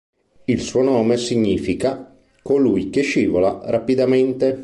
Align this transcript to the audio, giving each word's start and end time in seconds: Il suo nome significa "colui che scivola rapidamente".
Il 0.45 0.61
suo 0.61 0.81
nome 0.81 1.15
significa 1.15 2.11
"colui 2.41 2.89
che 2.89 3.01
scivola 3.01 3.59
rapidamente". 3.65 4.59